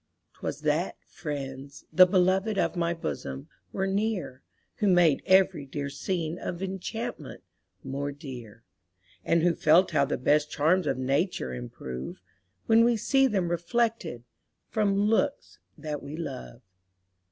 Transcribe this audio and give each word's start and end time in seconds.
'Twas 0.33 0.61
that 0.61 0.97
friends, 1.05 1.85
the 1.93 2.07
beloved 2.07 2.57
of 2.57 2.75
my 2.75 2.91
bosom, 2.91 3.47
were 3.71 3.85
near, 3.85 4.41
Who 4.77 4.87
made 4.87 5.21
every 5.27 5.63
dear 5.67 5.91
scene 5.91 6.39
of 6.39 6.63
enchantment 6.63 7.43
more 7.83 8.11
dear, 8.11 8.63
And 9.23 9.43
who 9.43 9.53
felt 9.53 9.91
how 9.91 10.05
the 10.05 10.17
best 10.17 10.49
charms 10.49 10.87
of 10.87 10.97
nature 10.97 11.53
improve, 11.53 12.19
When 12.65 12.83
we 12.83 12.97
see 12.97 13.27
them 13.27 13.51
reflected 13.51 14.23
from 14.71 14.97
looks 14.97 15.59
that 15.77 16.01
we 16.01 16.17
love. 16.17 16.63